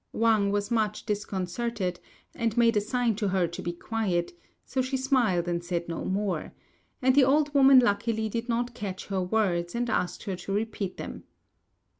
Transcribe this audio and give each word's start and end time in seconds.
Wang 0.13 0.49
was 0.49 0.71
much 0.71 1.05
disconcerted, 1.05 1.99
and 2.33 2.57
made 2.57 2.75
a 2.75 2.81
sign 2.81 3.15
to 3.17 3.27
her 3.27 3.47
to 3.47 3.61
be 3.61 3.71
quiet, 3.71 4.33
so 4.65 4.81
she 4.81 4.97
smiled 4.97 5.47
and 5.47 5.63
said 5.63 5.87
no 5.87 6.03
more; 6.03 6.53
and 7.03 7.13
the 7.13 7.23
old 7.23 7.53
woman 7.53 7.77
luckily 7.79 8.27
did 8.27 8.49
not 8.49 8.73
catch 8.73 9.05
her 9.09 9.21
words, 9.21 9.75
and 9.75 9.91
asked 9.91 10.23
her 10.23 10.35
to 10.37 10.51
repeat 10.51 10.97
them. 10.97 11.25